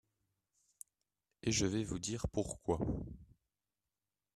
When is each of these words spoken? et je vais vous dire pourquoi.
et 1.43 1.51
je 1.51 1.67
vais 1.67 1.83
vous 1.83 1.99
dire 1.99 2.25
pourquoi. 2.29 2.79